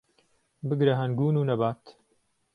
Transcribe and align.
بگره 0.69 0.93
ههنگوون 0.99 1.35
و 1.37 1.43
نهبات 1.43 1.97